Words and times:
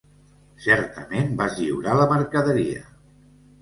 Certament 0.67 1.31
vas 1.43 1.59
lliurar 1.61 2.01
la 2.03 2.11
mercaderia. 2.17 2.85